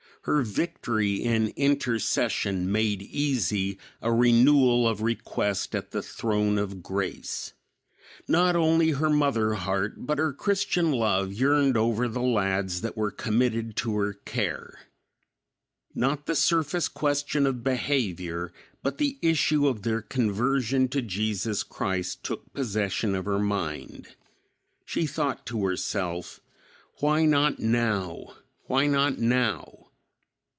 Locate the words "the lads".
12.07-12.81